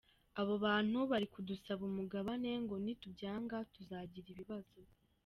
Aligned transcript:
Abo 0.39 0.53
bantu 0.65 0.97
bari 1.11 1.27
kudusaba 1.33 1.81
umugabane, 1.91 2.51
ngo 2.63 2.75
nitubyanga 2.83 3.57
tuzagira 3.73 4.27
ibibazo. 4.31 4.77